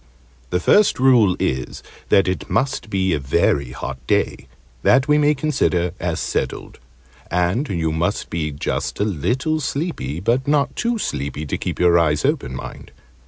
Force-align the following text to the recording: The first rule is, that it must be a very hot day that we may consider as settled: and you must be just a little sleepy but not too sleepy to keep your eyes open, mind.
The 0.49 0.59
first 0.59 0.99
rule 0.99 1.35
is, 1.39 1.83
that 2.09 2.27
it 2.27 2.49
must 2.49 2.89
be 2.89 3.13
a 3.13 3.19
very 3.19 3.69
hot 3.69 3.99
day 4.07 4.47
that 4.81 5.07
we 5.07 5.19
may 5.19 5.35
consider 5.35 5.91
as 5.99 6.19
settled: 6.19 6.79
and 7.29 7.69
you 7.69 7.91
must 7.91 8.31
be 8.31 8.49
just 8.51 8.99
a 8.99 9.05
little 9.05 9.59
sleepy 9.59 10.19
but 10.19 10.47
not 10.47 10.75
too 10.75 10.97
sleepy 10.97 11.45
to 11.45 11.55
keep 11.55 11.79
your 11.79 11.99
eyes 11.99 12.25
open, 12.25 12.55
mind. 12.55 12.89